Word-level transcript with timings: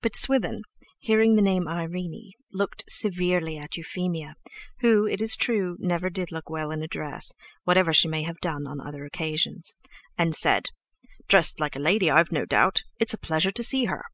But 0.00 0.16
Swithin, 0.16 0.62
hearing 0.98 1.36
the 1.36 1.40
name 1.40 1.68
Irene, 1.68 2.32
looked 2.52 2.82
severely 2.88 3.56
at 3.58 3.76
Euphemia, 3.76 4.34
who, 4.80 5.06
it 5.06 5.22
is 5.22 5.36
true, 5.36 5.76
never 5.78 6.10
did 6.10 6.32
look 6.32 6.50
well 6.50 6.72
in 6.72 6.82
a 6.82 6.88
dress, 6.88 7.32
whatever 7.62 7.92
she 7.92 8.08
may 8.08 8.24
have 8.24 8.40
done 8.40 8.66
on 8.66 8.80
other 8.80 9.04
occasions, 9.04 9.76
and 10.18 10.34
said: 10.34 10.70
"Dressed 11.28 11.60
like 11.60 11.76
a 11.76 11.78
lady, 11.78 12.10
I've 12.10 12.32
no 12.32 12.44
doubt. 12.44 12.82
It's 12.98 13.14
a 13.14 13.18
pleasure 13.18 13.52
to 13.52 13.62
see 13.62 13.84
her." 13.84 14.06